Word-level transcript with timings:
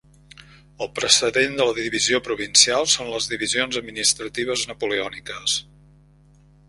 El 0.83 0.87
precedent 0.99 1.59
de 1.59 1.67
la 1.67 1.75
divisió 1.79 2.19
provincial 2.29 2.89
són 2.95 3.11
les 3.17 3.29
divisions 3.35 3.79
administratives 3.83 4.65
napoleòniques. 4.73 5.59